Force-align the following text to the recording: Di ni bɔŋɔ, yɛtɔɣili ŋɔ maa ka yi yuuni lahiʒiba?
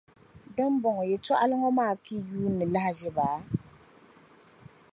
Di 0.55 0.63
ni 0.71 0.77
bɔŋɔ, 0.83 1.03
yɛtɔɣili 1.11 1.55
ŋɔ 1.61 1.69
maa 1.77 1.93
ka 2.05 2.11
yi 2.17 2.25
yuuni 2.39 2.65
lahiʒiba? 2.73 3.27